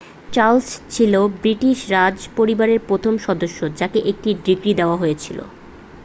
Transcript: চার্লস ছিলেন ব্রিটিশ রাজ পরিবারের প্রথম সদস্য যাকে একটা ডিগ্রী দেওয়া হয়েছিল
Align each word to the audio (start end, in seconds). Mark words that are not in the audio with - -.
চার্লস 0.31 0.67
ছিলেন 0.93 1.23
ব্রিটিশ 1.37 1.77
রাজ 1.91 2.17
পরিবারের 2.37 2.79
প্রথম 2.89 3.13
সদস্য 3.25 3.59
যাকে 3.79 3.99
একটা 4.11 4.29
ডিগ্রী 4.45 4.71
দেওয়া 4.79 4.97
হয়েছিল 4.97 5.39